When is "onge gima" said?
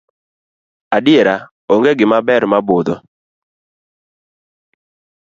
1.73-2.17